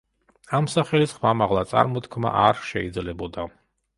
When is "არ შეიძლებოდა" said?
2.45-3.49